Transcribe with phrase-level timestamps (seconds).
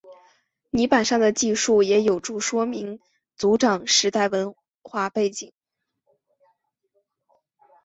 [0.71, 2.99] 泥版上的记述也有助说明
[3.35, 5.53] 族长时代的文化背景。